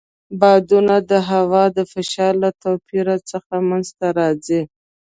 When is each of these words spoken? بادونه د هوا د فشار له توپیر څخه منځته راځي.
بادونه 0.39 0.95
د 1.09 1.11
هوا 1.29 1.63
د 1.77 1.79
فشار 1.91 2.33
له 2.43 2.49
توپیر 2.63 3.07
څخه 3.31 3.53
منځته 3.69 4.07
راځي. 4.19 4.61